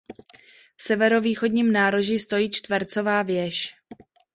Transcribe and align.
V 0.77 0.81
severovýchodním 0.83 1.71
nároží 1.71 2.19
stojí 2.19 2.51
čtvercová 2.51 3.23
věž. 3.23 3.75